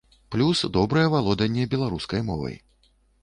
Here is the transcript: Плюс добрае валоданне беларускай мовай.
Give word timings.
Плюс 0.35 0.63
добрае 0.77 1.03
валоданне 1.15 1.67
беларускай 1.75 2.21
мовай. 2.33 2.57